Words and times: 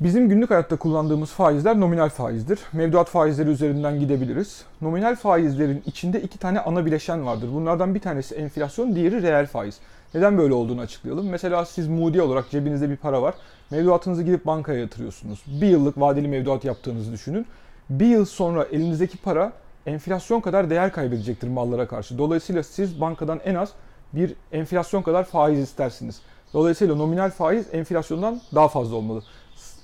Bizim 0.00 0.28
günlük 0.28 0.50
hayatta 0.50 0.76
kullandığımız 0.76 1.30
faizler 1.30 1.80
nominal 1.80 2.08
faizdir. 2.08 2.58
Mevduat 2.72 3.08
faizleri 3.08 3.48
üzerinden 3.48 4.00
gidebiliriz. 4.00 4.64
Nominal 4.80 5.16
faizlerin 5.16 5.82
içinde 5.86 6.22
iki 6.22 6.38
tane 6.38 6.60
ana 6.60 6.86
bileşen 6.86 7.26
vardır. 7.26 7.48
Bunlardan 7.54 7.94
bir 7.94 8.00
tanesi 8.00 8.34
enflasyon, 8.34 8.94
diğeri 8.94 9.22
reel 9.22 9.46
faiz. 9.46 9.78
Neden 10.14 10.38
böyle 10.38 10.54
olduğunu 10.54 10.80
açıklayalım. 10.80 11.28
Mesela 11.28 11.64
siz 11.64 11.88
Moody 11.88 12.20
olarak 12.20 12.50
cebinizde 12.50 12.90
bir 12.90 12.96
para 12.96 13.22
var. 13.22 13.34
Mevduatınızı 13.70 14.22
gidip 14.22 14.46
bankaya 14.46 14.80
yatırıyorsunuz. 14.80 15.42
Bir 15.46 15.68
yıllık 15.68 16.00
vadeli 16.00 16.28
mevduat 16.28 16.64
yaptığınızı 16.64 17.12
düşünün. 17.12 17.46
Bir 17.90 18.06
yıl 18.06 18.24
sonra 18.24 18.64
elinizdeki 18.64 19.18
para 19.18 19.52
enflasyon 19.86 20.40
kadar 20.40 20.70
değer 20.70 20.92
kaybedecektir 20.92 21.48
mallara 21.48 21.88
karşı. 21.88 22.18
Dolayısıyla 22.18 22.62
siz 22.62 23.00
bankadan 23.00 23.40
en 23.44 23.54
az 23.54 23.72
bir 24.12 24.34
enflasyon 24.52 25.02
kadar 25.02 25.24
faiz 25.24 25.58
istersiniz. 25.58 26.20
Dolayısıyla 26.54 26.94
nominal 26.94 27.30
faiz 27.30 27.66
enflasyondan 27.72 28.40
daha 28.54 28.68
fazla 28.68 28.96
olmalı. 28.96 29.22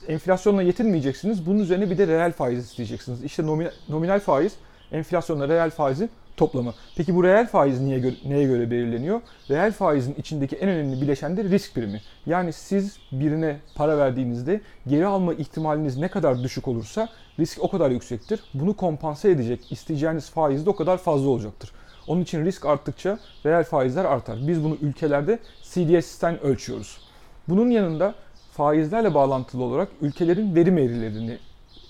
Enflasyonla 0.09 0.63
yetinmeyeceksiniz. 0.63 1.47
Bunun 1.47 1.59
üzerine 1.59 1.91
bir 1.91 1.99
de 1.99 2.07
reel 2.07 2.33
faiz 2.33 2.65
isteyeceksiniz. 2.65 3.25
İşte 3.25 3.47
nominal, 3.89 4.21
faiz 4.21 4.53
enflasyonla 4.93 5.49
reel 5.49 5.71
faizin 5.71 6.11
toplamı. 6.37 6.75
Peki 6.97 7.15
bu 7.15 7.25
reel 7.25 7.47
faiz 7.47 7.81
niye 7.81 7.99
gö- 7.99 8.29
neye 8.31 8.45
göre 8.45 8.71
belirleniyor? 8.71 9.21
Reel 9.51 9.73
faizin 9.73 10.15
içindeki 10.15 10.57
en 10.57 10.69
önemli 10.69 11.01
bileşen 11.01 11.37
de 11.37 11.45
risk 11.45 11.75
primi. 11.75 12.01
Yani 12.27 12.53
siz 12.53 12.99
birine 13.13 13.57
para 13.75 13.99
verdiğinizde 13.99 14.61
geri 14.87 15.07
alma 15.07 15.35
ihtimaliniz 15.35 15.97
ne 15.97 16.09
kadar 16.09 16.43
düşük 16.43 16.69
olursa 16.69 17.09
risk 17.39 17.65
o 17.65 17.71
kadar 17.71 17.91
yüksektir. 17.91 18.41
Bunu 18.55 18.77
kompanse 18.77 19.31
edecek 19.31 19.73
isteyeceğiniz 19.73 20.31
faiz 20.31 20.67
de 20.67 20.71
o 20.71 20.77
kadar 20.77 20.99
fazla 20.99 21.29
olacaktır. 21.29 21.73
Onun 22.07 22.21
için 22.23 22.45
risk 22.45 22.67
arttıkça 22.67 23.19
reel 23.47 23.65
faizler 23.65 24.05
artar. 24.05 24.39
Biz 24.49 24.65
bunu 24.65 24.77
ülkelerde 24.83 25.39
CDS'ten 25.63 26.41
ölçüyoruz. 26.41 26.99
Bunun 27.49 27.71
yanında 27.71 28.15
faizlerle 28.57 29.15
bağlantılı 29.15 29.63
olarak 29.65 29.89
ülkelerin 30.01 30.55
verim 30.55 30.79
eğrilerini 30.79 31.39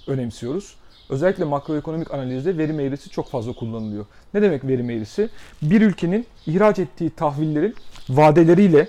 önemsiyoruz. 0.07 0.75
Özellikle 1.09 1.45
makroekonomik 1.45 2.15
analizde 2.15 2.59
verim 2.59 2.81
eğrisi 2.81 3.11
çok 3.11 3.29
fazla 3.29 3.53
kullanılıyor. 3.53 4.07
Ne 4.35 4.43
demek 4.43 4.65
verim 4.65 4.91
eğrisi? 4.91 5.29
Bir 5.63 5.81
ülkenin 5.81 6.27
ihraç 6.47 6.79
ettiği 6.79 7.11
tahvillerin 7.11 7.75
vadeleriyle 8.09 8.89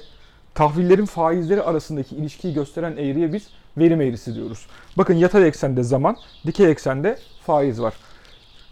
tahvillerin 0.54 1.06
faizleri 1.06 1.62
arasındaki 1.62 2.16
ilişkiyi 2.16 2.54
gösteren 2.54 2.98
eğriye 2.98 3.34
biz 3.34 3.48
verim 3.78 4.02
eğrisi 4.02 4.36
diyoruz. 4.36 4.68
Bakın 4.98 5.14
yatay 5.14 5.48
eksende 5.48 5.84
zaman, 5.84 6.18
dikey 6.46 6.72
eksende 6.72 7.18
faiz 7.46 7.82
var. 7.82 7.94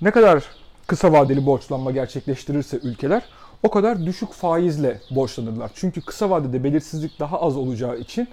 Ne 0.01 0.11
kadar 0.11 0.43
kısa 0.87 1.11
vadeli 1.11 1.45
borçlanma 1.45 1.91
gerçekleştirirse 1.91 2.77
ülkeler 2.83 3.23
o 3.63 3.69
kadar 3.69 4.05
düşük 4.05 4.33
faizle 4.33 5.01
borçlanırlar. 5.11 5.71
Çünkü 5.75 6.01
kısa 6.01 6.29
vadede 6.29 6.63
belirsizlik 6.63 7.19
daha 7.19 7.41
az 7.41 7.57
olacağı 7.57 7.97
için 7.97 8.27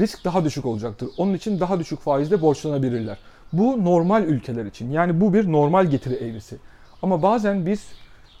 risk 0.00 0.24
daha 0.24 0.44
düşük 0.44 0.66
olacaktır. 0.66 1.08
Onun 1.18 1.34
için 1.34 1.60
daha 1.60 1.78
düşük 1.80 2.00
faizle 2.00 2.42
borçlanabilirler. 2.42 3.18
Bu 3.52 3.84
normal 3.84 4.24
ülkeler 4.24 4.64
için. 4.64 4.90
Yani 4.90 5.20
bu 5.20 5.34
bir 5.34 5.52
normal 5.52 5.86
getiri 5.86 6.14
eğrisi. 6.14 6.56
Ama 7.02 7.22
bazen 7.22 7.66
biz 7.66 7.84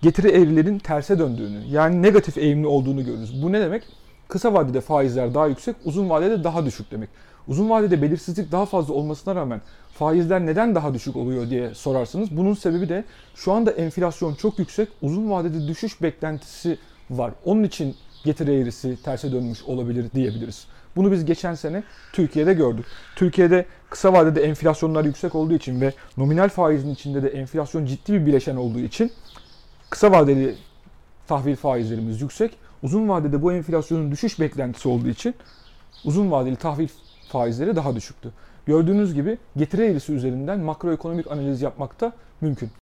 getiri 0.02 0.28
eğrilerin 0.28 0.78
terse 0.78 1.18
döndüğünü, 1.18 1.64
yani 1.70 2.02
negatif 2.02 2.38
eğimli 2.38 2.66
olduğunu 2.66 3.04
görürüz. 3.04 3.42
Bu 3.42 3.52
ne 3.52 3.60
demek? 3.60 3.82
Kısa 4.28 4.54
vadede 4.54 4.80
faizler 4.80 5.34
daha 5.34 5.46
yüksek, 5.46 5.76
uzun 5.84 6.10
vadede 6.10 6.44
daha 6.44 6.66
düşük 6.66 6.90
demek. 6.90 7.08
Uzun 7.48 7.70
vadede 7.70 8.02
belirsizlik 8.02 8.52
daha 8.52 8.66
fazla 8.66 8.94
olmasına 8.94 9.34
rağmen 9.34 9.60
faizler 9.94 10.46
neden 10.46 10.74
daha 10.74 10.94
düşük 10.94 11.16
oluyor 11.16 11.50
diye 11.50 11.74
sorarsanız 11.74 12.36
bunun 12.36 12.54
sebebi 12.54 12.88
de 12.88 13.04
şu 13.34 13.52
anda 13.52 13.70
enflasyon 13.70 14.34
çok 14.34 14.58
yüksek, 14.58 14.88
uzun 15.02 15.30
vadede 15.30 15.68
düşüş 15.68 16.02
beklentisi 16.02 16.78
var. 17.10 17.32
Onun 17.44 17.62
için 17.62 17.94
getiri 18.24 18.60
eğrisi 18.60 19.02
terse 19.02 19.32
dönmüş 19.32 19.64
olabilir 19.64 20.06
diyebiliriz. 20.14 20.66
Bunu 20.96 21.12
biz 21.12 21.24
geçen 21.24 21.54
sene 21.54 21.82
Türkiye'de 22.12 22.54
gördük. 22.54 22.86
Türkiye'de 23.16 23.66
kısa 23.90 24.12
vadede 24.12 24.42
enflasyonlar 24.42 25.04
yüksek 25.04 25.34
olduğu 25.34 25.54
için 25.54 25.80
ve 25.80 25.92
nominal 26.16 26.48
faizin 26.48 26.90
içinde 26.90 27.22
de 27.22 27.28
enflasyon 27.28 27.86
ciddi 27.86 28.12
bir 28.12 28.26
bileşen 28.26 28.56
olduğu 28.56 28.78
için 28.78 29.12
kısa 29.90 30.10
vadeli 30.10 30.54
tahvil 31.26 31.56
faizlerimiz 31.56 32.20
yüksek. 32.20 32.56
Uzun 32.82 33.08
vadede 33.08 33.42
bu 33.42 33.52
enflasyonun 33.52 34.10
düşüş 34.10 34.40
beklentisi 34.40 34.88
olduğu 34.88 35.08
için 35.08 35.34
uzun 36.04 36.30
vadeli 36.30 36.56
tahvil 36.56 36.88
faizleri 37.28 37.76
daha 37.76 37.96
düşüktü. 37.96 38.32
Gördüğünüz 38.66 39.14
gibi 39.14 39.38
getiri 39.56 39.82
eğrisi 39.82 40.12
üzerinden 40.12 40.60
makroekonomik 40.60 41.32
analiz 41.32 41.62
yapmak 41.62 42.00
da 42.00 42.12
mümkün. 42.40 42.70